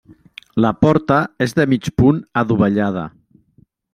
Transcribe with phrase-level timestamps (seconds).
[0.63, 1.17] La porta
[1.47, 3.07] és de mig punt, adovellada.